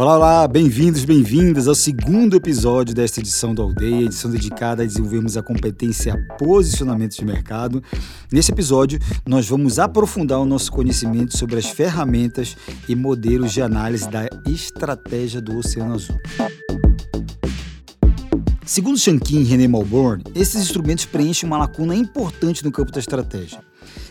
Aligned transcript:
Olá, 0.00 0.14
olá, 0.14 0.46
bem-vindos, 0.46 1.04
bem-vindas 1.04 1.66
ao 1.66 1.74
segundo 1.74 2.36
episódio 2.36 2.94
desta 2.94 3.18
edição 3.18 3.52
da 3.52 3.64
Aldeia, 3.64 4.04
edição 4.04 4.30
dedicada 4.30 4.84
a 4.84 4.86
desenvolvermos 4.86 5.36
a 5.36 5.42
competência 5.42 6.16
posicionamento 6.38 7.16
de 7.16 7.24
mercado. 7.24 7.82
Nesse 8.30 8.52
episódio, 8.52 9.00
nós 9.26 9.48
vamos 9.48 9.80
aprofundar 9.80 10.38
o 10.38 10.44
nosso 10.44 10.70
conhecimento 10.70 11.36
sobre 11.36 11.56
as 11.56 11.66
ferramentas 11.66 12.56
e 12.88 12.94
modelos 12.94 13.52
de 13.52 13.60
análise 13.60 14.08
da 14.08 14.28
estratégia 14.46 15.40
do 15.40 15.58
Oceano 15.58 15.94
Azul. 15.94 16.16
Segundo 18.64 18.98
Shankin 19.00 19.40
e 19.40 19.44
René 19.44 19.66
Malborn, 19.66 20.22
esses 20.32 20.62
instrumentos 20.62 21.06
preenchem 21.06 21.48
uma 21.48 21.58
lacuna 21.58 21.96
importante 21.96 22.64
no 22.64 22.70
campo 22.70 22.92
da 22.92 23.00
estratégia. 23.00 23.60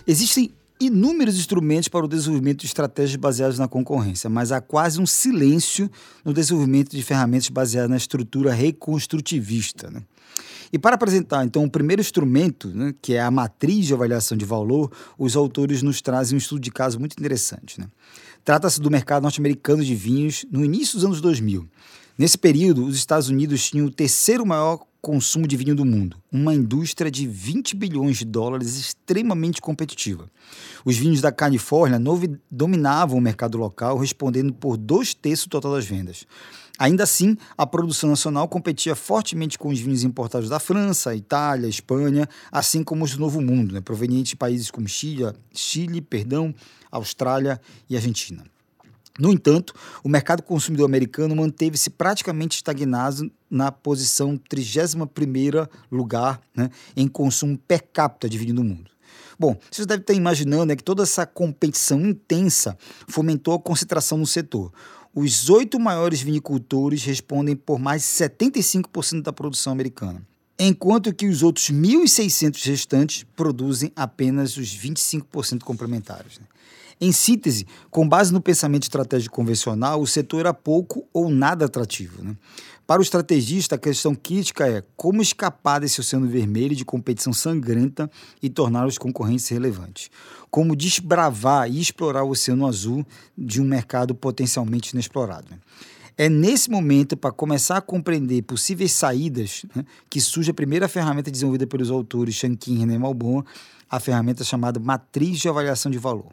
Existem 0.05 0.51
inúmeros 0.79 1.37
instrumentos 1.37 1.87
para 1.87 2.05
o 2.05 2.07
desenvolvimento 2.07 2.59
de 2.59 2.67
estratégias 2.67 3.15
baseadas 3.15 3.57
na 3.57 3.67
concorrência, 3.67 4.29
mas 4.29 4.51
há 4.51 4.61
quase 4.61 5.01
um 5.01 5.05
silêncio 5.05 5.89
no 6.23 6.33
desenvolvimento 6.33 6.91
de 6.91 7.01
ferramentas 7.01 7.49
baseadas 7.49 7.89
na 7.89 7.97
estrutura 7.97 8.53
reconstrutivista. 8.53 9.89
Né? 9.89 10.01
E 10.71 10.77
para 10.77 10.95
apresentar, 10.95 11.45
então, 11.45 11.63
o 11.63 11.69
primeiro 11.69 12.01
instrumento, 12.01 12.67
né, 12.69 12.93
que 13.01 13.13
é 13.13 13.21
a 13.21 13.31
matriz 13.31 13.85
de 13.85 13.93
avaliação 13.93 14.37
de 14.37 14.45
valor, 14.45 14.91
os 15.17 15.35
autores 15.35 15.81
nos 15.81 16.01
trazem 16.01 16.35
um 16.35 16.37
estudo 16.37 16.61
de 16.61 16.71
caso 16.71 16.99
muito 16.99 17.13
interessante. 17.13 17.79
Né? 17.79 17.87
Trata-se 18.43 18.81
do 18.81 18.91
mercado 18.91 19.23
norte-americano 19.23 19.83
de 19.83 19.95
vinhos 19.95 20.45
no 20.51 20.63
início 20.63 20.95
dos 20.95 21.05
anos 21.05 21.21
2000. 21.21 21.67
Nesse 22.17 22.37
período, 22.37 22.85
os 22.85 22.95
Estados 22.95 23.29
Unidos 23.29 23.69
tinham 23.69 23.85
o 23.85 23.91
terceiro 23.91 24.45
maior 24.45 24.85
consumo 25.07 25.47
de 25.47 25.55
vinho 25.55 25.73
do 25.73 25.85
mundo, 25.85 26.17
uma 26.29 26.53
indústria 26.53 27.09
de 27.09 27.25
20 27.25 27.77
bilhões 27.77 28.17
de 28.17 28.25
dólares 28.25 28.75
extremamente 28.75 29.61
competitiva. 29.61 30.29
Os 30.83 30.97
vinhos 30.97 31.21
da 31.21 31.31
Califórnia 31.31 31.97
dominavam 32.51 33.17
o 33.17 33.21
mercado 33.21 33.57
local, 33.57 33.97
respondendo 33.97 34.51
por 34.51 34.75
dois 34.75 35.13
terços 35.13 35.47
do 35.47 35.51
total 35.51 35.75
das 35.75 35.85
vendas. 35.85 36.27
Ainda 36.77 37.03
assim, 37.03 37.37
a 37.57 37.65
produção 37.65 38.09
nacional 38.09 38.49
competia 38.49 38.97
fortemente 38.97 39.57
com 39.57 39.69
os 39.69 39.79
vinhos 39.79 40.03
importados 40.03 40.49
da 40.49 40.59
França, 40.59 41.15
Itália, 41.15 41.69
Espanha, 41.69 42.27
assim 42.51 42.83
como 42.83 43.05
os 43.05 43.13
do 43.13 43.21
Novo 43.21 43.39
Mundo, 43.39 43.75
né, 43.75 43.79
provenientes 43.79 44.31
de 44.31 44.35
países 44.35 44.69
como 44.69 44.89
Chile, 44.89 45.31
Chile, 45.53 46.01
perdão, 46.01 46.53
Austrália 46.91 47.61
e 47.89 47.95
Argentina. 47.95 48.43
No 49.17 49.31
entanto, 49.31 49.73
o 50.03 50.09
mercado 50.09 50.43
consumidor 50.43 50.85
americano 50.85 51.33
manteve-se 51.33 51.89
praticamente 51.89 52.57
estagnado 52.57 53.31
na 53.49 53.71
posição 53.71 54.37
31 54.37 55.07
lugar 55.91 56.41
né, 56.55 56.69
em 56.95 57.07
consumo 57.07 57.57
per 57.57 57.83
capita 57.91 58.29
de 58.29 58.37
vinho 58.37 58.55
no 58.55 58.63
mundo. 58.63 58.91
Bom, 59.39 59.55
vocês 59.69 59.85
devem 59.85 60.01
estar 60.01 60.13
imaginando 60.13 60.65
né, 60.65 60.75
que 60.75 60.83
toda 60.83 61.03
essa 61.03 61.25
competição 61.25 62.01
intensa 62.01 62.77
fomentou 63.07 63.53
a 63.53 63.59
concentração 63.59 64.17
no 64.17 64.25
setor. 64.25 64.71
Os 65.13 65.49
oito 65.49 65.79
maiores 65.79 66.21
vinicultores 66.21 67.03
respondem 67.03 67.55
por 67.55 67.79
mais 67.79 68.01
de 68.01 68.07
75% 68.07 69.21
da 69.21 69.33
produção 69.33 69.73
americana, 69.73 70.21
enquanto 70.59 71.13
que 71.13 71.27
os 71.27 71.43
outros 71.43 71.69
1.600 71.71 72.63
restantes 72.65 73.25
produzem 73.35 73.91
apenas 73.95 74.57
os 74.57 74.75
25% 74.75 75.63
complementares. 75.63 76.39
Né? 76.39 76.45
Em 76.99 77.11
síntese, 77.11 77.67
com 77.91 78.07
base 78.09 78.33
no 78.33 78.41
pensamento 78.41 78.83
estratégico 78.83 79.35
convencional, 79.35 80.01
o 80.01 80.07
setor 80.07 80.39
era 80.39 80.53
pouco 80.53 81.07
ou 81.13 81.29
nada 81.29 81.65
atrativo. 81.65 82.23
Né? 82.23 82.35
Para 82.87 82.99
o 82.99 83.03
estrategista, 83.03 83.75
a 83.75 83.77
questão 83.77 84.15
crítica 84.15 84.67
é 84.67 84.83
como 84.95 85.21
escapar 85.21 85.79
desse 85.79 86.01
oceano 86.01 86.27
vermelho 86.27 86.75
de 86.75 86.83
competição 86.83 87.31
sangrenta 87.31 88.09
e 88.41 88.49
tornar 88.49 88.87
os 88.87 88.97
concorrentes 88.97 89.47
relevantes. 89.49 90.09
Como 90.49 90.75
desbravar 90.75 91.69
e 91.69 91.79
explorar 91.79 92.23
o 92.23 92.31
oceano 92.31 92.65
azul 92.65 93.05
de 93.37 93.61
um 93.61 93.65
mercado 93.65 94.15
potencialmente 94.15 94.93
inexplorado. 94.93 95.45
Né? 95.51 95.57
É 96.17 96.27
nesse 96.27 96.71
momento, 96.71 97.15
para 97.15 97.31
começar 97.31 97.77
a 97.77 97.81
compreender 97.81 98.41
possíveis 98.41 98.91
saídas, 98.91 99.65
né, 99.75 99.85
que 100.09 100.19
surge 100.19 100.49
a 100.49 100.53
primeira 100.53 100.87
ferramenta 100.87 101.29
desenvolvida 101.29 101.67
pelos 101.67 101.91
autores 101.91 102.33
Shankin 102.33 102.73
e 102.73 102.79
René 102.79 102.97
Malbon, 102.97 103.43
a 103.87 103.99
ferramenta 103.99 104.43
chamada 104.43 104.79
Matriz 104.79 105.37
de 105.37 105.47
Avaliação 105.47 105.91
de 105.91 105.99
Valor 105.99 106.31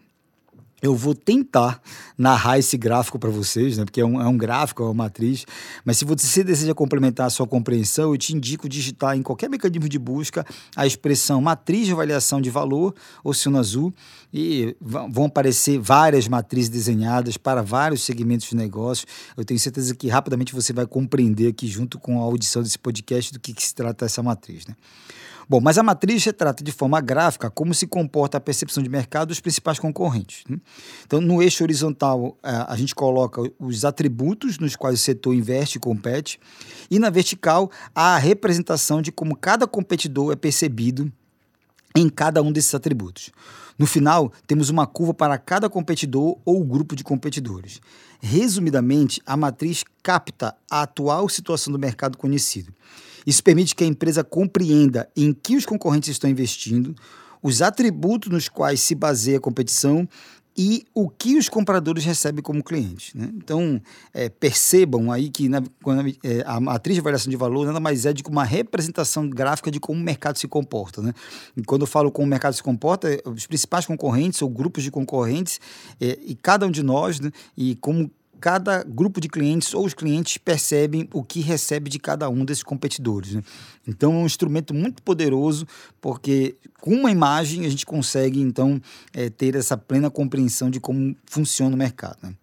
eu 0.85 0.95
vou 0.95 1.15
tentar 1.15 1.81
narrar 2.17 2.59
esse 2.59 2.77
gráfico 2.77 3.19
para 3.19 3.31
vocês, 3.31 3.79
né? 3.79 3.87
porque 3.87 4.03
é 4.03 4.05
um, 4.05 4.21
é 4.21 4.29
um, 4.29 4.37
gráfico, 4.37 4.83
é 4.83 4.87
uma 4.87 5.05
matriz. 5.05 5.47
Mas 5.83 5.97
se 5.97 6.05
você 6.05 6.45
deseja 6.45 6.75
complementar 6.75 7.27
a 7.27 7.31
sua 7.31 7.47
compreensão, 7.47 8.13
eu 8.13 8.19
te 8.19 8.37
indico 8.37 8.69
digitar 8.69 9.17
em 9.17 9.23
qualquer 9.23 9.49
mecanismo 9.49 9.89
de 9.89 9.99
busca 9.99 10.45
a 10.77 10.87
expressão 10.87 11.41
matriz 11.41 11.87
de 11.87 11.93
avaliação 11.93 12.39
de 12.39 12.51
valor, 12.51 12.95
oceano 13.25 13.59
azul, 13.59 13.95
e 14.33 14.77
vão 14.79 15.25
aparecer 15.25 15.79
várias 15.79 16.29
matrizes 16.29 16.69
desenhadas 16.69 17.39
para 17.39 17.63
vários 17.63 18.03
segmentos 18.03 18.47
de 18.47 18.55
negócio. 18.55 19.07
Eu 19.35 19.45
tenho 19.45 19.59
certeza 19.59 19.95
que 19.95 20.09
rapidamente 20.09 20.55
você 20.55 20.75
vai 20.75 20.87
compreender 20.87 21.49
aqui, 21.49 21.67
junto 21.67 21.99
com 21.99 22.21
a 22.21 22.25
audição 22.25 22.63
desse 22.63 22.79
podcast, 22.79 23.33
do 23.33 23.41
que, 23.41 23.55
que 23.55 23.63
se 23.63 23.75
trata 23.75 24.05
essa 24.05 24.23
matriz. 24.23 24.67
Né? 24.67 24.75
Bom, 25.49 25.61
mas 25.61 25.77
a 25.77 25.83
matriz 25.83 26.25
retrata 26.25 26.65
de 26.65 26.73
forma 26.73 27.01
gráfica 27.01 27.51
como 27.51 27.75
se 27.75 27.87
comporta 27.87 28.39
a 28.39 28.41
percepção 28.41 28.83
de 28.83 28.89
mercado 28.89 29.29
dos 29.29 29.41
principais 29.41 29.79
concorrentes. 29.79 30.43
Né? 30.49 30.59
Então, 31.05 31.21
no 31.21 31.43
eixo 31.43 31.63
horizontal, 31.63 32.39
é, 32.43 32.65
a 32.67 32.77
gente 32.77 32.95
coloca 32.95 33.43
os 33.59 33.85
atributos 33.85 34.59
nos 34.59 34.75
quais 34.75 35.01
o 35.01 35.03
setor 35.03 35.35
investe 35.35 35.77
e 35.77 35.81
compete, 35.81 36.41
e 36.91 36.99
na 36.99 37.11
vertical, 37.11 37.71
a 37.95 38.17
representação 38.17 39.03
de 39.03 39.13
como 39.13 39.37
cada 39.37 39.67
competidor 39.67 40.33
é 40.33 40.37
percebido 40.37 41.13
em 41.97 42.09
cada 42.09 42.43
um 42.43 42.51
desses 42.51 42.75
atributos. 42.75 43.31
No 43.79 43.87
final, 43.87 44.33
temos 44.47 44.71
uma 44.71 44.87
curva 44.87 45.13
para 45.13 45.37
cada 45.37 45.69
competidor 45.69 46.39
ou 46.45 46.65
grupo 46.65 46.97
de 46.97 47.05
competidores. 47.05 47.81
Resumidamente, 48.21 49.21
a 49.27 49.37
matriz 49.37 49.85
capta 50.03 50.57
a 50.71 50.83
atual 50.83 51.29
situação 51.29 51.73
do 51.73 51.79
mercado 51.79 52.17
conhecido 52.17 52.73
isso 53.27 53.43
permite 53.43 53.75
que 53.75 53.85
a 53.85 53.87
empresa 53.87 54.23
compreenda 54.23 55.09
em 55.17 55.33
que 55.33 55.57
os 55.57 55.67
concorrentes 55.67 56.11
estão 56.11 56.29
investindo, 56.29 56.95
os 57.43 57.61
atributos 57.61 58.31
nos 58.31 58.49
quais 58.49 58.81
se 58.81 58.95
baseia 58.95 59.39
a 59.39 59.41
competição 59.41 60.09
e 60.57 60.85
o 60.95 61.09
que 61.09 61.37
os 61.37 61.49
compradores 61.49 62.05
recebem 62.05 62.43
como 62.43 62.63
clientes. 62.63 63.13
Né? 63.15 63.29
Então, 63.35 63.81
é, 64.13 64.29
percebam 64.29 65.11
aí 65.11 65.29
que 65.29 65.49
na, 65.49 65.63
quando, 65.83 66.09
é, 66.23 66.43
a 66.47 66.61
matriz 66.61 66.95
de 66.95 67.01
variação 67.01 67.29
de 67.29 67.37
valor 67.37 67.67
nada 67.67 67.81
mais 67.81 68.07
é 68.07 68.13
do 68.13 68.23
que 68.23 68.31
uma 68.31 68.45
representação 68.45 69.29
gráfica 69.29 69.71
de 69.71 69.81
como 69.81 70.01
o 70.01 70.03
mercado 70.03 70.39
se 70.39 70.47
comporta. 70.47 71.03
Né? 71.03 71.13
E 71.57 71.63
quando 71.63 71.83
eu 71.83 71.87
falo 71.87 72.11
como 72.11 72.27
o 72.27 72.31
mercado 72.31 72.55
se 72.55 72.63
comporta, 72.63 73.09
os 73.25 73.47
principais 73.47 73.85
concorrentes 73.85 74.41
ou 74.43 74.49
grupos 74.49 74.85
de 74.85 74.91
concorrentes 74.91 75.61
é, 76.01 76.19
e 76.25 76.37
cada 76.37 76.67
um 76.67 76.71
de 76.71 76.83
nós, 76.83 77.19
né? 77.19 77.31
e 77.57 77.75
como 77.77 78.11
cada 78.45 78.83
grupo 78.83 79.23
de 79.23 79.29
clientes 79.31 79.73
ou 79.73 79.87
os 79.87 79.95
clientes 79.95 80.37
percebem 80.37 81.09
o 81.15 81.25
que 81.25 81.41
recebe 81.41 81.89
de 81.89 81.99
cada 81.99 82.29
um 82.29 82.45
desses 82.45 82.63
competidores. 82.63 83.37
Né? 83.37 83.43
Então 83.89 84.13
é 84.13 84.17
um 84.17 84.27
instrumento 84.27 84.75
muito 84.75 85.03
poderoso, 85.03 85.67
porque 85.99 86.55
com 86.79 86.91
uma 86.91 87.11
imagem 87.11 87.65
a 87.65 87.71
gente 87.71 87.87
consegue 87.87 88.43
então 88.43 88.79
é, 89.15 89.31
ter 89.31 89.55
essa 89.55 89.79
plena 89.79 90.11
compreensão 90.11 90.69
de 90.69 90.79
como 90.79 91.17
funciona 91.25 91.75
o 91.75 91.79
mercado. 91.79 92.19
Né? 92.23 92.35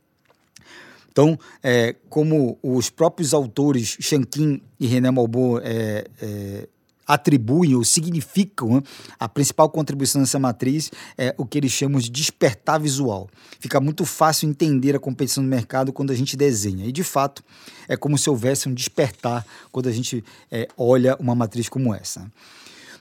Então, 1.11 1.37
é, 1.61 1.95
como 2.09 2.57
os 2.63 2.89
próprios 2.89 3.31
autores 3.31 3.95
Shankin 3.99 4.59
e 4.79 4.87
René 4.87 5.11
Malbon 5.11 5.59
é, 5.59 6.07
é 6.19 6.67
atribuem 7.13 7.75
ou 7.75 7.83
significam 7.83 8.75
né, 8.75 8.83
a 9.19 9.27
principal 9.27 9.69
contribuição 9.69 10.21
dessa 10.21 10.39
matriz 10.39 10.89
é 11.17 11.35
o 11.37 11.45
que 11.45 11.57
eles 11.57 11.71
chamam 11.71 11.99
de 11.99 12.09
despertar 12.09 12.79
visual. 12.79 13.29
Fica 13.59 13.81
muito 13.81 14.05
fácil 14.05 14.47
entender 14.47 14.95
a 14.95 14.99
competição 14.99 15.43
do 15.43 15.49
mercado 15.49 15.91
quando 15.91 16.11
a 16.11 16.15
gente 16.15 16.37
desenha. 16.37 16.85
E, 16.85 16.91
de 16.91 17.03
fato, 17.03 17.43
é 17.87 17.97
como 17.97 18.17
se 18.17 18.29
houvesse 18.29 18.69
um 18.69 18.73
despertar 18.73 19.45
quando 19.71 19.89
a 19.89 19.91
gente 19.91 20.23
é, 20.49 20.69
olha 20.77 21.17
uma 21.19 21.35
matriz 21.35 21.67
como 21.67 21.93
essa. 21.93 22.25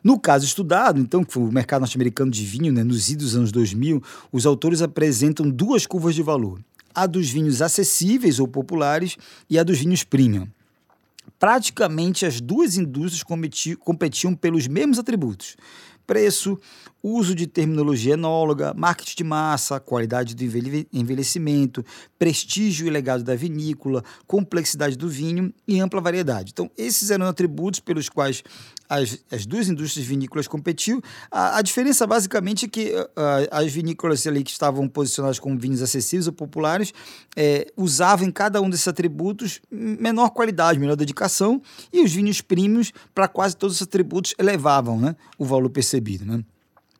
No 0.03 0.19
caso 0.19 0.45
estudado, 0.45 0.99
então, 0.99 1.23
que 1.23 1.33
foi 1.33 1.45
o 1.45 1.53
mercado 1.53 1.83
norte-americano 1.83 2.31
de 2.31 2.45
vinho, 2.45 2.73
né, 2.73 2.83
nos 2.83 3.11
idos 3.11 3.37
anos 3.37 3.53
2000, 3.53 4.03
os 4.33 4.45
autores 4.45 4.83
apresentam 4.83 5.49
duas 5.49 5.87
curvas 5.87 6.15
de 6.15 6.23
valor: 6.23 6.59
a 6.93 7.07
dos 7.07 7.29
vinhos 7.29 7.63
acessíveis 7.63 8.41
ou 8.41 8.49
populares 8.49 9.17
e 9.49 9.59
a 9.59 9.63
dos 9.63 9.79
vinhos 9.79 10.03
premium 10.03 10.49
praticamente 11.39 12.27
as 12.27 12.41
duas 12.41 12.77
indústrias 12.77 13.23
competiam 13.79 14.35
pelos 14.35 14.67
mesmos 14.67 14.99
atributos: 14.99 15.57
preço, 16.07 16.59
uso 17.03 17.35
de 17.35 17.47
terminologia 17.47 18.15
enóloga, 18.15 18.75
marketing 18.75 19.17
de 19.17 19.25
massa, 19.25 19.81
qualidade 19.81 20.35
do 20.35 20.45
envelhecimento, 20.93 21.85
prestígio 22.19 22.87
e 22.87 22.91
legado 22.91 23.23
da 23.23 23.35
vinícola, 23.35 24.05
complexidade 24.27 24.97
do 24.97 25.09
vinho 25.09 25.53
e 25.67 25.81
ampla 25.81 26.01
variedade. 26.01 26.51
Então, 26.53 26.71
esses 26.77 27.11
eram 27.11 27.27
atributos 27.27 27.81
pelos 27.81 28.09
quais 28.09 28.43
as, 28.89 29.19
as 29.31 29.47
duas 29.47 29.69
indústrias 29.69 30.07
vinícolas 30.07 30.49
competiam. 30.49 31.01
A, 31.31 31.59
a 31.59 31.63
diferença, 31.63 32.07
basicamente, 32.07 32.67
é 32.67 32.69
que 32.69 32.93
uh, 32.93 33.09
as 33.51 33.73
vinícolas 33.73 34.27
ali 34.27 34.43
que 34.43 34.51
estavam 34.51 34.89
posicionadas 34.89 35.39
como 35.39 35.57
vinhos 35.57 35.81
acessíveis 35.81 36.27
ou 36.27 36.33
populares 36.33 36.93
é, 37.37 37.73
usavam 37.77 38.27
em 38.27 38.33
cada 38.33 38.61
um 38.61 38.69
desses 38.69 38.89
atributos 38.89 39.61
menor 39.71 40.31
qualidade, 40.31 40.79
menor 40.79 40.97
dedicação, 40.97 41.63
e 41.93 42.03
os 42.03 42.13
vinhos 42.13 42.41
premiums, 42.41 42.93
para 43.15 43.29
quase 43.29 43.57
todos 43.57 43.77
os 43.77 43.83
atributos, 43.83 44.35
elevavam 44.39 44.99
né, 44.99 45.15
o 45.39 45.45
valor 45.45 45.71
percebido. 45.71 46.25
Né? 46.25 46.43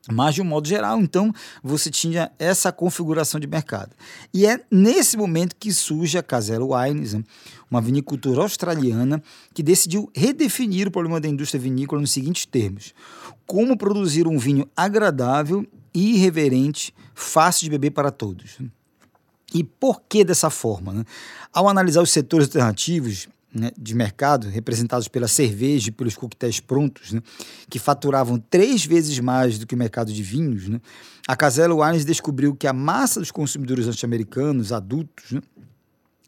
Mas, 0.09 0.35
de 0.35 0.41
um 0.41 0.45
modo 0.45 0.67
geral, 0.67 0.99
então, 1.01 1.33
você 1.63 1.91
tinha 1.91 2.33
essa 2.39 2.73
configuração 2.73 3.39
de 3.39 3.47
mercado. 3.47 3.95
E 4.33 4.47
é 4.47 4.59
nesse 4.71 5.17
momento 5.17 5.55
que 5.57 5.73
surge 5.73 6.17
a 6.17 6.23
Casella 6.23 6.65
Wines, 6.65 7.17
uma 7.71 7.81
vinicultura 7.81 8.41
australiana 8.41 9.23
que 9.53 9.63
decidiu 9.63 10.11
redefinir 10.15 10.89
o 10.89 10.91
problema 10.91 11.21
da 11.21 11.29
indústria 11.29 11.61
vinícola 11.61 12.01
nos 12.01 12.13
seguintes 12.13 12.47
termos: 12.47 12.95
como 13.47 13.77
produzir 13.77 14.27
um 14.27 14.39
vinho 14.39 14.67
agradável 14.75 15.67
e 15.93 16.15
irreverente, 16.15 16.95
fácil 17.15 17.65
de 17.65 17.71
beber 17.71 17.91
para 17.91 18.11
todos. 18.11 18.59
E 19.53 19.65
por 19.65 20.03
que 20.09 20.25
dessa 20.25 20.49
forma? 20.49 20.93
Né? 20.93 21.05
Ao 21.53 21.69
analisar 21.69 22.01
os 22.01 22.11
setores 22.11 22.47
alternativos, 22.47 23.29
né, 23.53 23.71
de 23.77 23.95
mercado, 23.95 24.49
representados 24.49 25.09
pela 25.09 25.27
cerveja 25.29 25.89
e 25.89 25.93
pelos 25.93 26.17
coquetéis 26.17 26.61
prontos, 26.61 27.13
né, 27.13 27.21
que 27.69 27.79
faturavam 27.79 28.39
três 28.39 28.85
vezes 28.85 29.19
mais 29.19 29.59
do 29.59 29.67
que 29.67 29.75
o 29.75 29.79
mercado 29.79 30.13
de 30.13 30.23
vinhos, 30.23 30.69
né, 30.69 30.81
a 31.27 31.37
Casella 31.37 31.75
Wines 31.75 32.05
descobriu 32.05 32.55
que 32.55 32.67
a 32.67 32.73
massa 32.73 33.21
dos 33.21 33.31
consumidores 33.31 33.87
norte-americanos 33.87 34.73
adultos 34.73 35.33
né, 35.33 35.41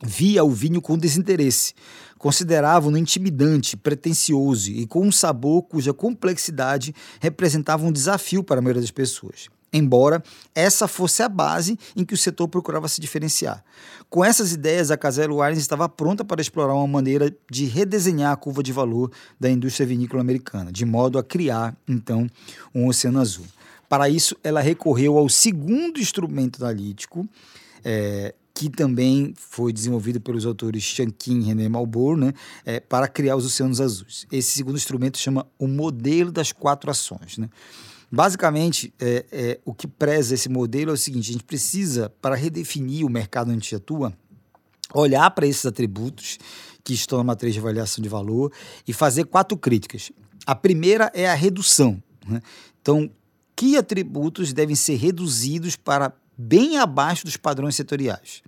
via 0.05 0.43
o 0.45 0.51
vinho 0.51 0.81
com 0.81 0.99
desinteresse, 0.99 1.75
consideravam-no 2.19 2.99
intimidante, 2.99 3.77
pretensioso 3.77 4.71
e 4.71 4.87
com 4.87 5.07
um 5.07 5.13
sabor 5.13 5.63
cuja 5.63 5.93
complexidade 5.95 6.95
representava 7.21 7.85
um 7.85 7.93
desafio 7.93 8.43
para 8.43 8.59
a 8.59 8.63
maioria 8.63 8.83
das 8.83 8.91
pessoas 8.91 9.49
embora 9.73 10.23
essa 10.55 10.87
fosse 10.87 11.23
a 11.23 11.29
base 11.29 11.79
em 11.97 12.05
que 12.05 12.15
o 12.15 12.19
setor 12.19 12.49
procurava 12.49 12.89
se 12.89 13.01
diferenciar. 13.01 13.65
Com 14.11 14.25
essas 14.25 14.53
ideias, 14.53 14.91
a 14.91 14.97
Casella 14.97 15.35
Wines 15.35 15.59
estava 15.59 15.89
pronta 15.89 16.25
para 16.25 16.43
explorar 16.43 16.75
uma 16.75 16.87
maneira 16.87 17.35
de 17.51 17.65
redesenhar 17.65 18.33
a 18.33 18.37
curva 18.37 18.63
de 18.63 18.73
valor 18.73 19.11
da 19.41 19.49
indústria 19.49 19.87
vinícola 19.87 20.21
americana, 20.21 20.71
de 20.71 20.85
modo 20.85 21.19
a 21.19 21.25
criar, 21.25 21.75
então, 21.89 22.29
um 22.75 22.87
oceano 22.87 23.21
azul. 23.21 23.47
Para 23.89 24.09
isso, 24.09 24.37
ela 24.45 24.61
recorreu 24.61 25.17
ao 25.17 25.29
segundo 25.29 25.99
instrumento 25.99 26.63
analítico, 26.63 27.27
é, 27.85 28.35
que 28.55 28.69
também 28.69 29.35
foi 29.37 29.73
desenvolvido 29.73 30.21
pelos 30.21 30.45
autores 30.45 30.83
Shankin 30.83 31.41
e 31.41 31.45
René 31.45 31.69
Malbour, 31.69 32.17
né, 32.17 32.35
é, 32.65 32.81
para 32.81 33.09
criar 33.09 33.37
os 33.37 33.47
oceanos 33.47 33.81
azuis. 33.81 34.27
Esse 34.31 34.51
segundo 34.53 34.77
instrumento 34.77 35.19
chama 35.19 35.47
o 35.59 35.67
modelo 35.67 36.31
das 36.31 36.53
quatro 36.53 36.91
ações. 36.91 37.39
Né? 37.39 37.49
Basicamente, 38.14 38.93
é, 39.00 39.25
é, 39.32 39.61
o 39.64 39.73
que 39.73 39.88
preza 39.88 40.35
esse 40.35 40.50
modelo 40.50 40.91
é 40.91 40.94
o 40.94 40.99
seguinte: 40.99 41.31
a 41.31 41.32
gente 41.32 41.44
precisa, 41.44 42.12
para 42.20 42.35
redefinir 42.35 43.06
o 43.06 43.09
mercado 43.09 43.50
onde 43.50 43.64
gente 43.64 43.75
atua, 43.75 44.12
olhar 44.93 45.31
para 45.31 45.47
esses 45.47 45.64
atributos 45.64 46.38
que 46.85 46.93
estão 46.93 47.17
na 47.17 47.25
matriz 47.25 47.55
de 47.55 47.61
avaliação 47.61 48.03
de 48.03 48.11
valor 48.11 48.53
e 48.87 48.93
fazer 48.93 49.25
quatro 49.25 49.56
críticas. 49.56 50.12
A 50.44 50.55
primeira 50.55 51.11
é 51.14 51.26
a 51.26 51.35
redução. 51.35 52.03
Né? 52.26 52.43
Então, 52.82 53.11
que 53.56 53.79
atributos 53.79 54.53
devem 54.53 54.76
ser 54.76 54.97
reduzidos 54.97 55.75
para 55.75 56.12
bem 56.37 56.76
abaixo 56.76 57.25
dos 57.25 57.38
padrões 57.38 57.76
setoriais? 57.76 58.43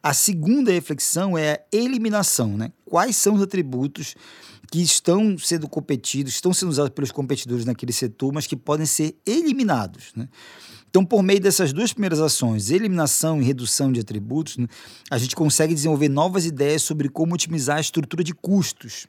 A 0.00 0.14
segunda 0.14 0.70
reflexão 0.70 1.36
é 1.36 1.52
a 1.54 1.76
eliminação. 1.76 2.56
Né? 2.56 2.70
Quais 2.84 3.16
são 3.16 3.34
os 3.34 3.42
atributos 3.42 4.14
que 4.70 4.80
estão 4.80 5.36
sendo 5.36 5.68
competidos, 5.68 6.34
estão 6.34 6.54
sendo 6.54 6.68
usados 6.68 6.92
pelos 6.92 7.10
competidores 7.10 7.64
naquele 7.64 7.92
setor, 7.92 8.32
mas 8.32 8.46
que 8.46 8.54
podem 8.54 8.86
ser 8.86 9.16
eliminados. 9.26 10.12
Né? 10.14 10.28
Então, 10.88 11.04
por 11.04 11.22
meio 11.22 11.40
dessas 11.40 11.72
duas 11.72 11.92
primeiras 11.92 12.20
ações, 12.20 12.70
eliminação 12.70 13.40
e 13.40 13.44
redução 13.44 13.90
de 13.90 14.00
atributos, 14.00 14.56
né, 14.56 14.68
a 15.10 15.18
gente 15.18 15.34
consegue 15.34 15.74
desenvolver 15.74 16.08
novas 16.08 16.46
ideias 16.46 16.82
sobre 16.82 17.08
como 17.08 17.34
otimizar 17.34 17.78
a 17.78 17.80
estrutura 17.80 18.22
de 18.22 18.32
custos 18.32 19.06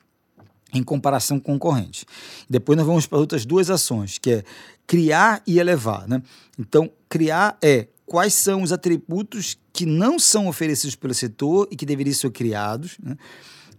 em 0.74 0.82
comparação 0.82 1.40
com 1.40 1.54
concorrente. 1.54 2.06
Depois 2.50 2.78
nós 2.78 2.88
vamos 2.88 3.06
para 3.06 3.20
outras 3.20 3.46
duas 3.46 3.70
ações, 3.70 4.18
que 4.18 4.32
é 4.32 4.44
criar 4.88 5.44
e 5.46 5.60
elevar. 5.60 6.08
Né? 6.08 6.24
Então, 6.58 6.90
criar 7.10 7.58
é 7.62 7.88
quais 8.06 8.34
são 8.34 8.62
os 8.62 8.72
atributos 8.72 9.58
que 9.74 9.86
não 9.86 10.18
são 10.18 10.48
oferecidos 10.48 10.96
pelo 10.96 11.14
setor 11.14 11.68
e 11.72 11.76
que 11.76 11.86
deveriam 11.86 12.14
ser 12.14 12.32
criados. 12.32 12.98
Né? 13.02 13.18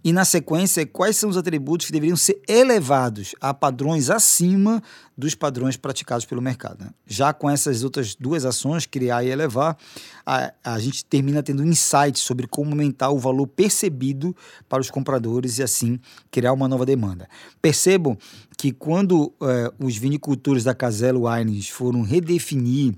E, 0.03 0.11
na 0.11 0.25
sequência, 0.25 0.85
quais 0.85 1.15
são 1.15 1.29
os 1.29 1.37
atributos 1.37 1.85
que 1.85 1.93
deveriam 1.93 2.17
ser 2.17 2.41
elevados 2.47 3.33
a 3.39 3.53
padrões 3.53 4.09
acima 4.09 4.83
dos 5.17 5.33
padrões 5.33 5.77
praticados 5.77 6.25
pelo 6.25 6.41
mercado. 6.41 6.83
Né? 6.83 6.89
Já 7.05 7.31
com 7.31 7.49
essas 7.49 7.83
outras 7.83 8.13
duas 8.15 8.43
ações, 8.43 8.85
criar 8.85 9.23
e 9.23 9.29
elevar, 9.29 9.77
a, 10.25 10.51
a 10.63 10.79
gente 10.79 11.05
termina 11.05 11.41
tendo 11.41 11.63
insights 11.63 12.21
sobre 12.21 12.47
como 12.47 12.71
aumentar 12.71 13.11
o 13.11 13.19
valor 13.19 13.47
percebido 13.47 14.35
para 14.67 14.81
os 14.81 14.89
compradores 14.89 15.59
e, 15.59 15.63
assim, 15.63 15.99
criar 16.29 16.51
uma 16.51 16.67
nova 16.67 16.85
demanda. 16.85 17.29
Percebam 17.61 18.17
que 18.57 18.71
quando 18.71 19.31
é, 19.41 19.71
os 19.79 19.95
vinicultores 19.95 20.63
da 20.63 20.75
Casella 20.75 21.37
Wines 21.37 21.69
foram 21.69 22.01
redefinir 22.01 22.93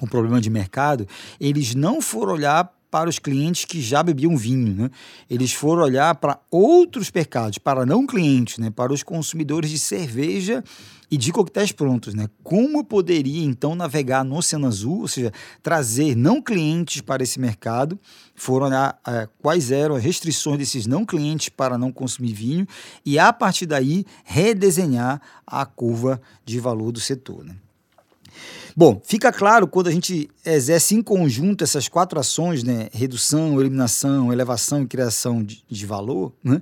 o 0.00 0.06
problema 0.06 0.40
de 0.40 0.50
mercado, 0.50 1.06
eles 1.40 1.74
não 1.74 2.02
foram 2.02 2.34
olhar 2.34 2.75
para 2.96 3.10
os 3.10 3.18
clientes 3.18 3.66
que 3.66 3.78
já 3.82 4.02
bebiam 4.02 4.34
vinho. 4.38 4.74
Né? 4.74 4.90
Eles 5.28 5.52
foram 5.52 5.82
olhar 5.82 6.14
para 6.14 6.38
outros 6.50 7.12
mercados, 7.14 7.58
para 7.58 7.84
não 7.84 8.06
clientes, 8.06 8.56
né? 8.56 8.70
para 8.70 8.90
os 8.90 9.02
consumidores 9.02 9.68
de 9.68 9.78
cerveja 9.78 10.64
e 11.10 11.18
de 11.18 11.30
coquetéis 11.30 11.72
prontos. 11.72 12.14
Né? 12.14 12.26
Como 12.42 12.82
poderia, 12.82 13.44
então, 13.44 13.74
navegar 13.74 14.24
no 14.24 14.38
Oceano 14.38 14.66
Azul, 14.66 15.00
ou 15.02 15.08
seja, 15.08 15.30
trazer 15.62 16.16
não 16.16 16.40
clientes 16.40 17.02
para 17.02 17.22
esse 17.22 17.38
mercado, 17.38 18.00
foram 18.34 18.68
olhar 18.68 18.98
é, 19.06 19.28
quais 19.42 19.70
eram 19.70 19.96
as 19.96 20.02
restrições 20.02 20.56
desses 20.56 20.86
não 20.86 21.04
clientes 21.04 21.50
para 21.50 21.76
não 21.76 21.92
consumir 21.92 22.32
vinho 22.32 22.66
e, 23.04 23.18
a 23.18 23.30
partir 23.30 23.66
daí, 23.66 24.06
redesenhar 24.24 25.20
a 25.46 25.66
curva 25.66 26.18
de 26.46 26.58
valor 26.58 26.92
do 26.92 27.00
setor. 27.00 27.44
Né? 27.44 27.56
Bom, 28.76 29.00
fica 29.04 29.32
claro 29.32 29.66
quando 29.66 29.88
a 29.88 29.90
gente 29.92 30.28
exerce 30.44 30.94
em 30.94 31.02
conjunto 31.02 31.64
essas 31.64 31.88
quatro 31.88 32.20
ações, 32.20 32.62
né, 32.62 32.88
redução, 32.92 33.58
eliminação, 33.60 34.32
elevação 34.32 34.82
e 34.82 34.86
criação 34.86 35.42
de, 35.42 35.64
de 35.68 35.86
valor, 35.86 36.32
né, 36.44 36.60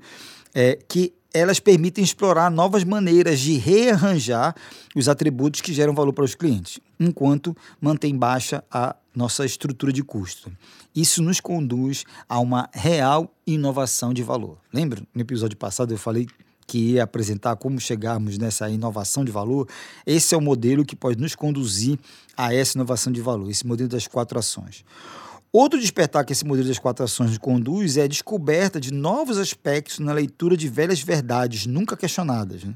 é, 0.55 0.79
que 0.89 1.13
elas 1.35 1.59
permitem 1.59 2.05
explorar 2.05 2.49
novas 2.49 2.85
maneiras 2.85 3.41
de 3.41 3.55
rearranjar 3.55 4.55
os 4.95 5.09
atributos 5.09 5.61
que 5.61 5.73
geram 5.73 5.93
valor 5.93 6.13
para 6.13 6.25
os 6.25 6.37
clientes, 6.37 6.79
enquanto 6.99 7.57
mantém 7.81 8.17
baixa 8.17 8.63
a 8.71 8.95
nossa 9.13 9.45
estrutura 9.45 9.93
de 9.93 10.05
custo. 10.05 10.53
Isso 10.95 11.21
nos 11.21 11.41
conduz 11.41 12.05
a 12.29 12.39
uma 12.39 12.71
real 12.73 13.35
inovação 13.45 14.15
de 14.15 14.23
valor. 14.23 14.59
Lembra? 14.73 15.03
No 15.13 15.21
episódio 15.23 15.57
passado 15.57 15.93
eu 15.93 15.99
falei 15.99 16.29
que 16.67 16.93
ia 16.93 17.05
apresentar 17.05 17.57
como 17.57 17.81
chegarmos 17.81 18.39
nessa 18.39 18.69
inovação 18.69 19.25
de 19.25 19.33
valor, 19.33 19.69
esse 20.07 20.35
é 20.35 20.39
o 20.39 20.41
modelo 20.41 20.85
que 20.85 20.97
pode 20.97 21.21
nos 21.21 21.35
conduzir 21.35 21.99
a 22.37 22.55
essa 22.55 22.77
inovação 22.77 23.13
de 23.13 23.21
valor, 23.21 23.51
esse 23.51 23.67
modelo 23.67 23.89
das 23.89 24.07
quatro 24.07 24.39
ações. 24.39 24.85
Outro 25.53 25.81
despertar 25.81 26.25
que 26.25 26.33
esse 26.33 26.45
modelo 26.45 26.67
das 26.67 26.81
quatro 26.81 27.05
ações 27.05 27.39
conduz 27.39 27.97
é 27.97 28.03
a 28.03 28.09
descoberta 28.09 28.81
de 28.81 28.93
novos 28.93 29.39
aspectos 29.39 30.01
na 30.01 30.13
leitura 30.13 30.57
de 30.57 30.69
velhas 30.69 31.01
verdades 31.01 31.65
nunca 31.65 31.97
questionadas. 31.97 32.65
Né? 32.65 32.75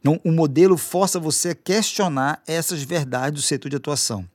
Então, 0.00 0.18
o 0.24 0.32
modelo 0.32 0.78
força 0.78 1.20
você 1.20 1.50
a 1.50 1.54
questionar 1.54 2.42
essas 2.46 2.82
verdades 2.82 3.42
do 3.42 3.46
setor 3.46 3.68
de 3.68 3.76
atuação. 3.76 4.26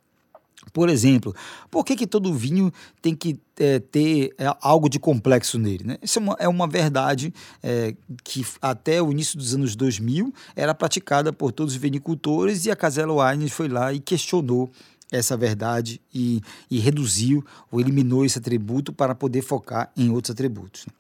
Por 0.73 0.89
exemplo, 0.89 1.33
por 1.71 1.85
que, 1.85 1.95
que 1.95 2.05
todo 2.05 2.33
vinho 2.33 2.71
tem 3.01 3.15
que 3.15 3.39
é, 3.57 3.79
ter 3.79 4.33
é, 4.37 4.53
algo 4.61 4.89
de 4.89 4.99
complexo 4.99 5.57
nele? 5.57 5.83
Né? 5.83 5.97
Isso 6.01 6.19
é 6.19 6.21
uma, 6.21 6.37
é 6.39 6.47
uma 6.47 6.67
verdade 6.67 7.33
é, 7.63 7.95
que 8.23 8.45
até 8.61 9.01
o 9.01 9.11
início 9.11 9.37
dos 9.37 9.55
anos 9.55 9.75
2000 9.75 10.33
era 10.55 10.75
praticada 10.75 11.31
por 11.31 11.51
todos 11.51 11.73
os 11.73 11.79
vinicultores 11.79 12.65
e 12.65 12.71
a 12.71 12.75
Casella 12.75 13.31
Wines 13.31 13.51
foi 13.51 13.69
lá 13.69 13.93
e 13.93 13.99
questionou 13.99 14.69
essa 15.11 15.35
verdade 15.35 15.99
e, 16.13 16.41
e 16.69 16.77
reduziu 16.77 17.43
ou 17.71 17.79
eliminou 17.79 18.25
esse 18.25 18.37
atributo 18.37 18.93
para 18.93 19.15
poder 19.15 19.41
focar 19.41 19.91
em 19.97 20.11
outros 20.11 20.31
atributos. 20.31 20.85
Né? 20.85 20.93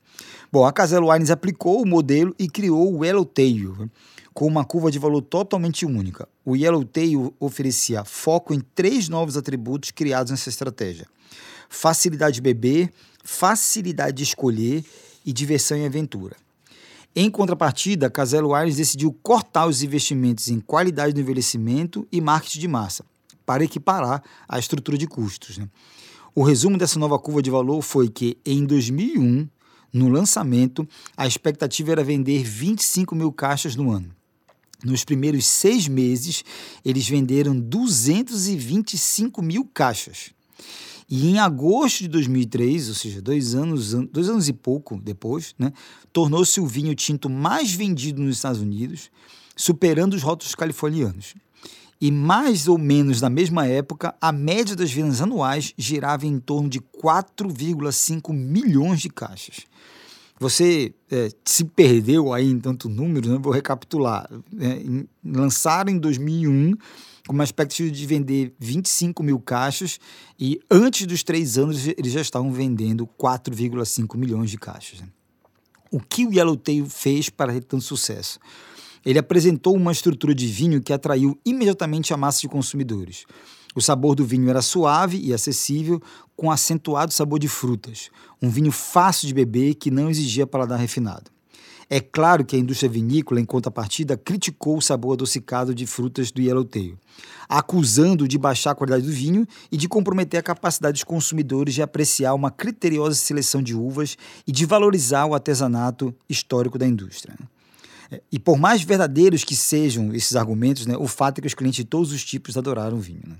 Bom, 0.51 0.65
a 0.65 0.73
Casella 0.73 1.13
Wines 1.13 1.29
aplicou 1.29 1.81
o 1.81 1.85
modelo 1.85 2.33
e 2.39 2.49
criou 2.49 2.97
o 2.97 3.05
Yellowtail, 3.05 3.75
né? 3.77 3.89
Com 4.39 4.47
uma 4.47 4.63
curva 4.63 4.89
de 4.89 4.97
valor 4.97 5.21
totalmente 5.21 5.85
única. 5.85 6.25
O 6.45 6.55
Yellowtail 6.55 7.35
oferecia 7.41 8.05
foco 8.05 8.53
em 8.53 8.61
três 8.61 9.09
novos 9.09 9.35
atributos 9.35 9.91
criados 9.91 10.31
nessa 10.31 10.47
estratégia: 10.47 11.05
facilidade 11.67 12.35
de 12.35 12.41
beber, 12.41 12.89
facilidade 13.21 14.15
de 14.15 14.23
escolher 14.23 14.85
e 15.25 15.33
diversão 15.33 15.77
e 15.77 15.85
aventura. 15.85 16.37
Em 17.13 17.29
contrapartida, 17.29 18.07
a 18.07 18.09
Casella 18.09 18.57
Wines 18.57 18.77
decidiu 18.77 19.11
cortar 19.21 19.67
os 19.67 19.83
investimentos 19.83 20.47
em 20.47 20.61
qualidade 20.61 21.11
do 21.11 21.19
envelhecimento 21.19 22.07
e 22.09 22.21
marketing 22.21 22.59
de 22.61 22.67
massa, 22.69 23.03
para 23.45 23.65
equiparar 23.65 24.23
a 24.47 24.57
estrutura 24.57 24.97
de 24.97 25.05
custos. 25.05 25.57
Né? 25.57 25.67
O 26.33 26.43
resumo 26.43 26.77
dessa 26.77 26.97
nova 26.97 27.19
curva 27.19 27.41
de 27.41 27.51
valor 27.51 27.81
foi 27.81 28.07
que, 28.07 28.37
em 28.45 28.65
2001, 28.65 29.49
no 29.91 30.07
lançamento, 30.07 30.87
a 31.17 31.27
expectativa 31.27 31.91
era 31.91 32.05
vender 32.05 32.41
25 32.41 33.13
mil 33.13 33.33
caixas 33.33 33.75
no 33.75 33.91
ano. 33.91 34.17
Nos 34.83 35.03
primeiros 35.03 35.45
seis 35.45 35.87
meses, 35.87 36.43
eles 36.85 37.07
venderam 37.07 37.59
225 37.59 39.41
mil 39.41 39.65
caixas. 39.65 40.31
E 41.09 41.27
em 41.27 41.39
agosto 41.39 41.99
de 41.99 42.07
2003, 42.07 42.89
ou 42.89 42.93
seja, 42.93 43.21
dois 43.21 43.55
anos, 43.55 43.93
dois 44.11 44.29
anos 44.29 44.47
e 44.47 44.53
pouco 44.53 44.99
depois, 45.01 45.55
né, 45.57 45.73
tornou-se 46.13 46.61
o 46.61 46.67
vinho 46.67 46.93
tinto 46.93 47.29
mais 47.29 47.73
vendido 47.73 48.21
nos 48.21 48.35
Estados 48.35 48.61
Unidos, 48.61 49.09
superando 49.55 50.13
os 50.13 50.21
rótulos 50.21 50.55
californianos. 50.55 51.33
e 52.01 52.11
mais 52.11 52.69
ou 52.69 52.77
menos 52.77 53.19
na 53.19 53.29
mesma 53.29 53.67
época, 53.67 54.15
a 54.21 54.31
média 54.31 54.73
das 54.73 54.89
vendas 54.89 55.19
anuais 55.19 55.73
girava 55.77 56.25
em 56.25 56.39
torno 56.39 56.69
de 56.69 56.79
4,5 56.79 58.31
milhões 58.31 59.01
de 59.01 59.09
caixas. 59.09 59.65
Você 60.39 60.93
é, 61.11 61.29
se 61.43 61.65
perdeu 61.65 62.31
aí 62.31 62.49
em 62.49 62.59
tanto 62.59 62.87
número, 62.87 63.29
né? 63.29 63.37
vou 63.41 63.51
recapitular. 63.51 64.29
É, 64.57 65.05
lançaram 65.23 65.91
em 65.91 65.97
2001 65.97 66.75
com 67.27 67.33
uma 67.33 67.43
expectativa 67.43 67.91
de 67.91 68.05
vender 68.05 68.53
25 68.57 69.21
mil 69.21 69.39
caixas 69.39 69.99
e 70.39 70.57
antes 70.71 71.05
dos 71.05 71.23
três 71.23 71.57
anos 71.57 71.85
eles 71.85 72.13
já 72.13 72.21
estavam 72.21 72.51
vendendo 72.53 73.05
4,5 73.05 74.17
milhões 74.17 74.49
de 74.49 74.57
caixas. 74.57 75.01
Né? 75.01 75.07
O 75.91 75.99
que 75.99 76.25
o 76.25 76.33
Yellowtail 76.33 76.85
fez 76.85 77.29
para 77.29 77.51
ter 77.51 77.63
tanto 77.65 77.83
sucesso? 77.83 78.39
Ele 79.05 79.19
apresentou 79.19 79.75
uma 79.75 79.91
estrutura 79.91 80.33
de 80.33 80.47
vinho 80.47 80.81
que 80.81 80.93
atraiu 80.93 81.37
imediatamente 81.45 82.13
a 82.13 82.17
massa 82.17 82.39
de 82.41 82.47
consumidores. 82.47 83.25
O 83.79 83.81
sabor 83.81 84.13
do 84.13 84.25
vinho 84.25 84.49
era 84.49 84.61
suave 84.61 85.17
e 85.23 85.33
acessível, 85.33 86.01
com 86.35 86.51
acentuado 86.51 87.13
sabor 87.13 87.39
de 87.39 87.47
frutas. 87.47 88.09
Um 88.41 88.49
vinho 88.49 88.73
fácil 88.73 89.25
de 89.25 89.33
beber 89.33 89.75
que 89.75 89.89
não 89.89 90.09
exigia 90.09 90.45
paladar 90.45 90.77
refinado. 90.77 91.31
É 91.89 92.01
claro 92.01 92.43
que 92.43 92.57
a 92.57 92.59
indústria 92.59 92.89
vinícola, 92.89 93.39
em 93.39 93.45
contrapartida, 93.45 94.17
criticou 94.17 94.77
o 94.77 94.81
sabor 94.81 95.13
adocicado 95.13 95.73
de 95.73 95.85
frutas 95.87 96.29
do 96.29 96.41
Yellowtail, 96.41 96.97
acusando 97.47 98.27
de 98.27 98.37
baixar 98.37 98.71
a 98.71 98.75
qualidade 98.75 99.05
do 99.05 99.13
vinho 99.13 99.47
e 99.71 99.77
de 99.77 99.87
comprometer 99.87 100.41
a 100.41 100.43
capacidade 100.43 100.95
dos 100.95 101.05
consumidores 101.05 101.73
de 101.73 101.81
apreciar 101.81 102.33
uma 102.33 102.51
criteriosa 102.51 103.15
seleção 103.15 103.63
de 103.63 103.73
uvas 103.73 104.17
e 104.45 104.51
de 104.51 104.65
valorizar 104.65 105.25
o 105.25 105.33
artesanato 105.33 106.13
histórico 106.27 106.77
da 106.77 106.85
indústria. 106.85 107.33
É, 108.11 108.21
e 108.29 108.37
por 108.37 108.57
mais 108.57 108.81
verdadeiros 108.81 109.45
que 109.45 109.55
sejam 109.55 110.13
esses 110.13 110.35
argumentos, 110.35 110.85
né, 110.85 110.97
o 110.97 111.07
fato 111.07 111.37
é 111.37 111.41
que 111.41 111.47
os 111.47 111.53
clientes 111.53 111.77
de 111.77 111.85
todos 111.85 112.11
os 112.11 112.25
tipos 112.25 112.57
adoraram 112.57 112.97
o 112.97 112.99
vinho. 112.99 113.23
Né? 113.25 113.37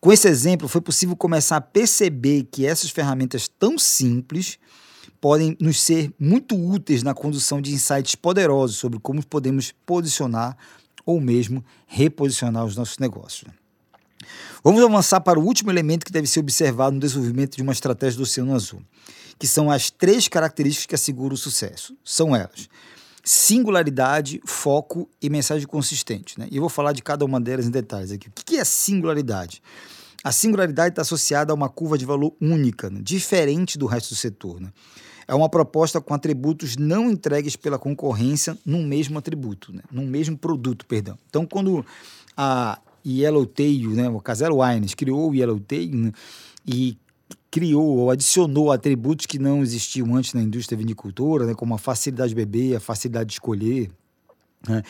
Com 0.00 0.12
esse 0.12 0.28
exemplo, 0.28 0.68
foi 0.68 0.80
possível 0.80 1.16
começar 1.16 1.56
a 1.56 1.60
perceber 1.60 2.44
que 2.44 2.64
essas 2.64 2.90
ferramentas 2.90 3.48
tão 3.48 3.78
simples 3.78 4.58
podem 5.20 5.56
nos 5.60 5.80
ser 5.82 6.12
muito 6.18 6.54
úteis 6.54 7.02
na 7.02 7.14
condução 7.14 7.60
de 7.60 7.72
insights 7.72 8.14
poderosos 8.14 8.76
sobre 8.76 9.00
como 9.00 9.24
podemos 9.26 9.72
posicionar 9.84 10.56
ou 11.04 11.20
mesmo 11.20 11.64
reposicionar 11.86 12.64
os 12.64 12.76
nossos 12.76 12.98
negócios. 12.98 13.50
Vamos 14.62 14.82
avançar 14.82 15.20
para 15.20 15.38
o 15.38 15.44
último 15.44 15.70
elemento 15.70 16.04
que 16.04 16.12
deve 16.12 16.26
ser 16.26 16.40
observado 16.40 16.94
no 16.94 17.00
desenvolvimento 17.00 17.56
de 17.56 17.62
uma 17.62 17.72
estratégia 17.72 18.18
do 18.18 18.22
Oceano 18.22 18.54
Azul, 18.54 18.82
que 19.38 19.46
são 19.46 19.70
as 19.70 19.90
três 19.90 20.28
características 20.28 20.86
que 20.86 20.94
asseguram 20.94 21.34
o 21.34 21.38
sucesso. 21.38 21.96
São 22.04 22.36
elas: 22.36 22.68
singularidade, 23.24 24.40
foco 24.44 25.08
e 25.20 25.28
mensagem 25.28 25.66
consistente. 25.66 26.38
Né? 26.38 26.48
E 26.50 26.56
eu 26.56 26.60
vou 26.60 26.70
falar 26.70 26.92
de 26.92 27.02
cada 27.02 27.24
uma 27.24 27.40
delas 27.40 27.66
em 27.66 27.70
detalhes 27.70 28.10
aqui. 28.12 28.28
O 28.28 28.32
que 28.32 28.56
é 28.56 28.64
singularidade? 28.64 29.62
A 30.22 30.32
singularidade 30.32 30.90
está 30.90 31.02
associada 31.02 31.52
a 31.52 31.54
uma 31.54 31.68
curva 31.68 31.96
de 31.96 32.04
valor 32.04 32.34
única, 32.40 32.90
né? 32.90 33.00
diferente 33.02 33.78
do 33.78 33.86
resto 33.86 34.10
do 34.10 34.16
setor. 34.16 34.60
Né? 34.60 34.72
É 35.26 35.34
uma 35.34 35.48
proposta 35.48 36.00
com 36.00 36.14
atributos 36.14 36.76
não 36.76 37.10
entregues 37.10 37.54
pela 37.54 37.78
concorrência 37.78 38.56
num 38.64 38.84
mesmo 38.84 39.18
atributo, 39.18 39.72
né? 39.72 39.82
num 39.90 40.06
mesmo 40.06 40.36
produto, 40.36 40.86
perdão. 40.86 41.18
Então, 41.28 41.46
quando 41.46 41.84
a 42.36 42.78
Yellowtail, 43.06 43.90
né, 43.90 44.08
o 44.08 44.20
Casero 44.20 44.60
Wines, 44.60 44.94
criou 44.94 45.30
o 45.30 45.34
Yellowtail 45.34 45.94
né, 45.94 46.12
e 46.66 46.96
criou 47.50 47.98
ou 47.98 48.10
adicionou 48.10 48.70
atributos 48.70 49.26
que 49.26 49.38
não 49.38 49.62
existiam 49.62 50.14
antes 50.14 50.34
na 50.34 50.42
indústria 50.42 50.76
vinicultora, 50.76 51.46
né, 51.46 51.54
como 51.54 51.74
a 51.74 51.78
facilidade 51.78 52.30
de 52.30 52.34
beber, 52.34 52.76
a 52.76 52.80
facilidade 52.80 53.28
de 53.28 53.34
escolher, 53.34 53.90
né? 54.66 54.82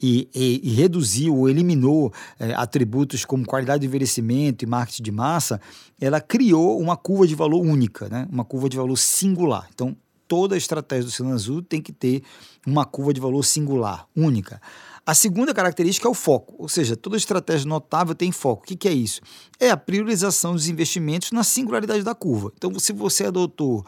E, 0.00 0.28
e, 0.34 0.60
e, 0.62 0.74
reduziu 0.74 1.34
ou 1.34 1.48
eliminou 1.48 2.12
é, 2.38 2.52
atributos 2.54 3.24
como 3.24 3.46
qualidade 3.46 3.80
de 3.80 3.86
envelhecimento 3.86 4.64
e 4.64 4.68
marketing 4.68 5.02
de 5.02 5.10
massa, 5.10 5.60
ela 5.98 6.20
criou 6.20 6.78
uma 6.78 6.96
curva 6.96 7.26
de 7.26 7.34
valor 7.34 7.60
única, 7.60 8.08
né? 8.08 8.28
uma 8.30 8.44
curva 8.44 8.68
de 8.68 8.76
valor 8.76 8.96
singular. 8.96 9.66
Então, 9.72 9.96
toda 10.28 10.54
a 10.54 10.58
estratégia 10.58 11.04
do 11.04 11.08
Oceano 11.08 11.32
Azul 11.32 11.62
tem 11.62 11.80
que 11.80 11.92
ter 11.92 12.22
uma 12.66 12.84
curva 12.84 13.14
de 13.14 13.20
valor 13.20 13.42
singular, 13.42 14.06
única. 14.14 14.60
A 15.06 15.14
segunda 15.14 15.52
característica 15.52 16.08
é 16.08 16.10
o 16.10 16.14
foco, 16.14 16.54
ou 16.58 16.68
seja, 16.68 16.96
toda 16.96 17.16
estratégia 17.16 17.68
notável 17.68 18.14
tem 18.14 18.32
foco. 18.32 18.62
O 18.62 18.66
que, 18.66 18.74
que 18.74 18.88
é 18.88 18.92
isso? 18.92 19.20
É 19.60 19.70
a 19.70 19.76
priorização 19.76 20.54
dos 20.54 20.66
investimentos 20.66 21.30
na 21.30 21.44
singularidade 21.44 22.02
da 22.02 22.14
curva. 22.14 22.50
Então, 22.56 22.78
se 22.78 22.92
você 22.92 23.26
adotou 23.26 23.84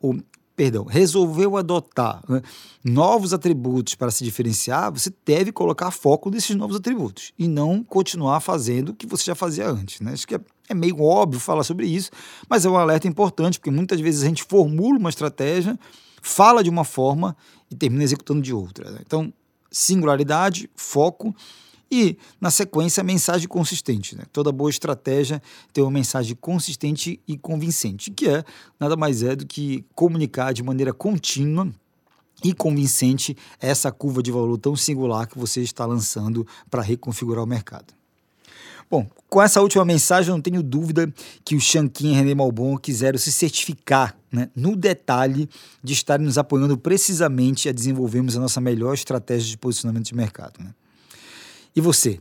o 0.00 0.14
perdão, 0.54 0.84
resolveu 0.84 1.56
adotar 1.56 2.22
né, 2.28 2.42
novos 2.84 3.32
atributos 3.32 3.94
para 3.94 4.10
se 4.10 4.22
diferenciar, 4.22 4.92
você 4.92 5.12
deve 5.24 5.50
colocar 5.50 5.90
foco 5.90 6.30
nesses 6.30 6.54
novos 6.54 6.76
atributos 6.76 7.32
e 7.38 7.48
não 7.48 7.82
continuar 7.82 8.38
fazendo 8.40 8.90
o 8.90 8.94
que 8.94 9.06
você 9.06 9.24
já 9.24 9.34
fazia 9.34 9.68
antes. 9.68 10.00
Né? 10.00 10.12
Acho 10.12 10.26
que 10.26 10.34
é, 10.34 10.40
é 10.68 10.74
meio 10.74 11.02
óbvio 11.02 11.40
falar 11.40 11.64
sobre 11.64 11.86
isso, 11.86 12.10
mas 12.48 12.64
é 12.64 12.68
um 12.68 12.76
alerta 12.76 13.08
importante, 13.08 13.58
porque 13.58 13.70
muitas 13.70 13.98
vezes 14.00 14.22
a 14.22 14.26
gente 14.26 14.44
formula 14.44 14.98
uma 14.98 15.10
estratégia, 15.10 15.78
fala 16.20 16.62
de 16.62 16.70
uma 16.70 16.84
forma 16.84 17.36
e 17.70 17.74
termina 17.74 18.04
executando 18.04 18.42
de 18.42 18.52
outra. 18.52 18.90
Né? 18.90 19.00
Então, 19.04 19.32
singularidade, 19.72 20.70
foco 20.76 21.34
e, 21.90 22.16
na 22.40 22.50
sequência, 22.50 23.02
mensagem 23.02 23.48
consistente. 23.48 24.16
Né? 24.16 24.24
Toda 24.32 24.50
boa 24.50 24.70
estratégia 24.70 25.42
tem 25.72 25.84
uma 25.84 25.90
mensagem 25.90 26.36
consistente 26.40 27.20
e 27.26 27.36
convincente, 27.36 28.10
que 28.10 28.28
é 28.28 28.44
nada 28.78 28.96
mais 28.96 29.22
é 29.22 29.34
do 29.34 29.44
que 29.46 29.84
comunicar 29.94 30.52
de 30.52 30.62
maneira 30.62 30.92
contínua 30.92 31.70
e 32.42 32.54
convincente 32.54 33.36
essa 33.60 33.92
curva 33.92 34.22
de 34.22 34.32
valor 34.32 34.58
tão 34.58 34.74
singular 34.74 35.26
que 35.26 35.38
você 35.38 35.60
está 35.60 35.84
lançando 35.84 36.46
para 36.70 36.82
reconfigurar 36.82 37.44
o 37.44 37.46
mercado. 37.46 38.01
Bom, 38.92 39.06
com 39.26 39.40
essa 39.40 39.62
última 39.62 39.86
mensagem, 39.86 40.28
eu 40.28 40.34
não 40.34 40.42
tenho 40.42 40.62
dúvida 40.62 41.10
que 41.42 41.56
o 41.56 41.60
Shankin 41.60 42.10
e 42.10 42.14
René 42.14 42.34
Malbon 42.34 42.76
quiseram 42.76 43.18
se 43.18 43.32
certificar 43.32 44.14
né, 44.30 44.50
no 44.54 44.76
detalhe 44.76 45.48
de 45.82 45.94
estarem 45.94 46.26
nos 46.26 46.36
apoiando 46.36 46.76
precisamente 46.76 47.70
a 47.70 47.72
desenvolvermos 47.72 48.36
a 48.36 48.40
nossa 48.40 48.60
melhor 48.60 48.92
estratégia 48.92 49.48
de 49.48 49.56
posicionamento 49.56 50.04
de 50.04 50.14
mercado. 50.14 50.62
Né? 50.62 50.74
E 51.74 51.80
você? 51.80 52.20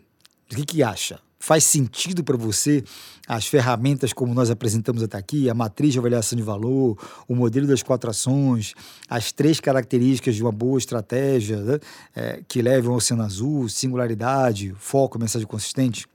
O 0.50 0.56
que, 0.56 0.66
que 0.66 0.82
acha? 0.82 1.20
Faz 1.38 1.66
sentido 1.66 2.24
para 2.24 2.38
você 2.38 2.86
as 3.28 3.46
ferramentas 3.46 4.14
como 4.14 4.34
nós 4.34 4.50
apresentamos 4.50 5.04
até 5.04 5.18
aqui, 5.18 5.50
a 5.50 5.54
matriz 5.54 5.92
de 5.92 6.00
avaliação 6.00 6.38
de 6.38 6.44
valor, 6.44 6.98
o 7.28 7.36
modelo 7.36 7.68
das 7.68 7.84
quatro 7.84 8.10
ações, 8.10 8.76
as 9.10 9.34
três 9.34 9.60
características 9.60 10.36
de 10.36 10.42
uma 10.42 10.54
boa 10.54 10.78
estratégia 10.78 11.58
né, 11.58 11.80
é, 12.16 12.42
que 12.48 12.62
levam 12.62 12.92
ao 12.92 12.98
Oceano 13.00 13.24
Azul, 13.24 13.68
singularidade, 13.68 14.74
foco, 14.78 15.20
mensagem 15.20 15.46
consistente? 15.46 16.08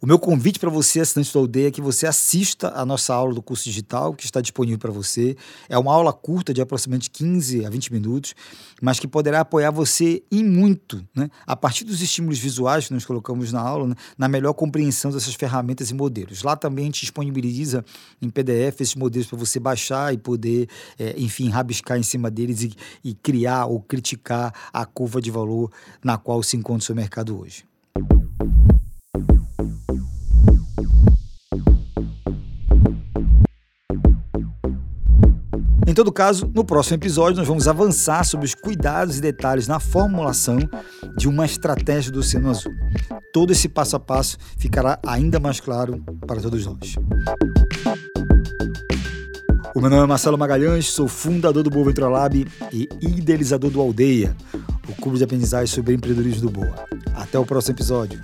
O 0.00 0.06
meu 0.06 0.18
convite 0.18 0.58
para 0.58 0.68
você, 0.68 1.00
assinante 1.00 1.32
da 1.32 1.40
aldeia, 1.40 1.68
é 1.68 1.70
que 1.70 1.80
você 1.80 2.06
assista 2.06 2.70
a 2.76 2.84
nossa 2.84 3.14
aula 3.14 3.34
do 3.34 3.40
curso 3.40 3.64
digital, 3.64 4.12
que 4.12 4.24
está 4.24 4.42
disponível 4.42 4.78
para 4.78 4.90
você. 4.90 5.36
É 5.68 5.78
uma 5.78 5.92
aula 5.92 6.12
curta, 6.12 6.52
de 6.52 6.60
aproximadamente 6.60 7.10
15 7.10 7.64
a 7.64 7.70
20 7.70 7.92
minutos, 7.94 8.34
mas 8.82 9.00
que 9.00 9.08
poderá 9.08 9.40
apoiar 9.40 9.70
você 9.70 10.22
em 10.30 10.44
muito, 10.44 11.02
né? 11.14 11.30
a 11.46 11.56
partir 11.56 11.84
dos 11.84 12.02
estímulos 12.02 12.38
visuais 12.38 12.88
que 12.88 12.92
nós 12.92 13.06
colocamos 13.06 13.52
na 13.52 13.60
aula, 13.60 13.88
né? 13.88 13.94
na 14.18 14.28
melhor 14.28 14.52
compreensão 14.52 15.10
dessas 15.10 15.34
ferramentas 15.34 15.90
e 15.90 15.94
modelos. 15.94 16.42
Lá 16.42 16.56
também 16.56 16.84
a 16.84 16.86
gente 16.86 17.00
disponibiliza 17.00 17.82
em 18.20 18.28
PDF 18.28 18.82
esses 18.82 18.94
modelos 18.94 19.26
para 19.26 19.38
você 19.38 19.58
baixar 19.58 20.12
e 20.12 20.18
poder, 20.18 20.68
é, 20.98 21.14
enfim, 21.16 21.48
rabiscar 21.48 21.98
em 21.98 22.02
cima 22.02 22.30
deles 22.30 22.62
e, 22.62 22.72
e 23.02 23.14
criar 23.14 23.64
ou 23.64 23.80
criticar 23.80 24.52
a 24.72 24.84
curva 24.84 25.22
de 25.22 25.30
valor 25.30 25.72
na 26.04 26.18
qual 26.18 26.42
se 26.42 26.56
encontra 26.56 26.82
o 26.82 26.84
seu 26.84 26.94
mercado 26.94 27.40
hoje. 27.40 27.64
Em 35.86 35.94
todo 35.94 36.12
caso, 36.12 36.50
no 36.52 36.64
próximo 36.64 36.96
episódio 36.96 37.38
nós 37.38 37.46
vamos 37.46 37.68
avançar 37.68 38.24
sobre 38.24 38.44
os 38.44 38.56
cuidados 38.56 39.18
e 39.18 39.20
detalhes 39.20 39.68
na 39.68 39.78
formulação 39.78 40.58
de 41.16 41.28
uma 41.28 41.46
estratégia 41.46 42.10
do 42.10 42.18
Oceano 42.18 42.50
Azul. 42.50 42.74
Todo 43.32 43.52
esse 43.52 43.68
passo 43.68 43.94
a 43.94 44.00
passo 44.00 44.36
ficará 44.58 44.98
ainda 45.06 45.38
mais 45.38 45.60
claro 45.60 46.02
para 46.26 46.40
todos 46.40 46.66
nós. 46.66 46.96
O 49.76 49.80
meu 49.80 49.88
nome 49.88 50.02
é 50.02 50.06
Marcelo 50.06 50.36
Magalhães, 50.36 50.90
sou 50.90 51.06
fundador 51.06 51.62
do 51.62 51.70
Boa 51.70 51.86
Ventura 51.86 52.08
Lab 52.08 52.46
e 52.72 52.88
idealizador 53.00 53.70
do 53.70 53.80
Aldeia, 53.80 54.34
o 54.88 54.94
clube 55.00 55.18
de 55.18 55.24
aprendizagem 55.24 55.72
sobre 55.72 55.94
empreendedorismo 55.94 56.50
do 56.50 56.50
Boa. 56.50 56.74
Até 57.14 57.38
o 57.38 57.46
próximo 57.46 57.76
episódio. 57.76 58.20